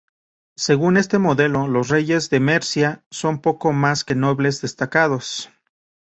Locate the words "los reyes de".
1.67-2.39